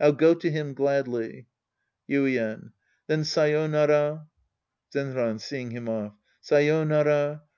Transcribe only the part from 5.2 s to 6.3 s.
{seeing him off).